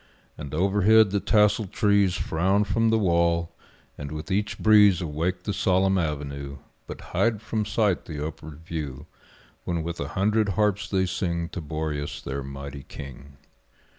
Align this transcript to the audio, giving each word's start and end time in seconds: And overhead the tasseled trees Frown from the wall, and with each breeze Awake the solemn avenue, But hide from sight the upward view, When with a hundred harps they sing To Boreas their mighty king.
And 0.35 0.51
overhead 0.55 1.11
the 1.11 1.19
tasseled 1.19 1.71
trees 1.71 2.15
Frown 2.15 2.63
from 2.63 2.89
the 2.89 2.97
wall, 2.97 3.51
and 3.99 4.11
with 4.11 4.31
each 4.31 4.57
breeze 4.57 4.99
Awake 4.99 5.43
the 5.43 5.53
solemn 5.53 5.99
avenue, 5.99 6.57
But 6.87 7.01
hide 7.13 7.39
from 7.39 7.65
sight 7.65 8.05
the 8.05 8.25
upward 8.25 8.61
view, 8.65 9.05
When 9.63 9.83
with 9.83 9.99
a 9.99 10.07
hundred 10.17 10.49
harps 10.57 10.89
they 10.89 11.05
sing 11.05 11.49
To 11.49 11.61
Boreas 11.61 12.19
their 12.19 12.41
mighty 12.41 12.81
king. 12.81 13.37